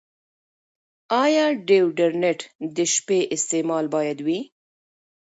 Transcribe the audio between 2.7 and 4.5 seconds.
د شپې استعمال باید وي؟